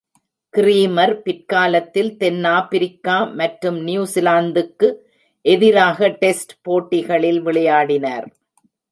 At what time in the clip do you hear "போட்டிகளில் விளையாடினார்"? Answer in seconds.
6.61-8.27